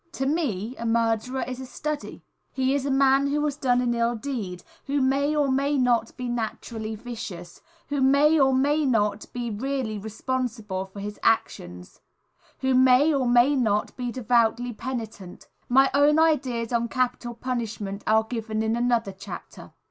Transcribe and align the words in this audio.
To 0.13 0.25
me, 0.25 0.75
a 0.77 0.85
murderer 0.87 1.43
is 1.43 1.59
a 1.59 1.65
study. 1.67 2.23
He 2.51 2.73
is 2.73 2.87
a 2.87 2.89
man 2.89 3.27
who 3.27 3.45
has 3.45 3.55
done 3.55 3.81
an 3.81 3.93
ill 3.93 4.15
deed, 4.15 4.63
who 4.87 4.99
may 4.99 5.35
or 5.35 5.51
may 5.51 5.77
not 5.77 6.17
be 6.17 6.27
naturally 6.27 6.95
vicious; 6.95 7.61
who 7.89 8.01
may 8.01 8.39
or 8.39 8.51
may 8.51 8.83
not 8.83 9.27
be 9.31 9.51
really 9.51 9.99
responsible 9.99 10.85
for 10.87 11.01
his 11.01 11.19
actions; 11.21 12.01
who 12.61 12.73
may 12.73 13.13
or 13.13 13.27
may 13.27 13.55
not 13.55 13.95
be 13.95 14.11
devoutly 14.11 14.73
penitent. 14.73 15.47
My 15.69 15.91
own 15.93 16.17
ideas 16.17 16.73
on 16.73 16.87
capital 16.87 17.35
punishment 17.35 18.03
are 18.07 18.23
given 18.23 18.63
in 18.63 18.75
another 18.75 19.11
chapter. 19.11 19.71